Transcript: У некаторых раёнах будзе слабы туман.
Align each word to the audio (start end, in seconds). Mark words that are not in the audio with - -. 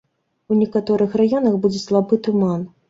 У 0.53 0.57
некаторых 0.61 1.13
раёнах 1.21 1.61
будзе 1.67 1.85
слабы 1.87 2.25
туман. 2.29 2.71